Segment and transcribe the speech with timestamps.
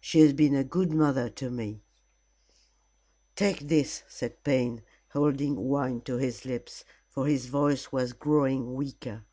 [0.00, 1.82] She has been a good mother to me"
[3.36, 9.26] "Take this," said Payne, holding wine to his lips, for his voice was growing weaker.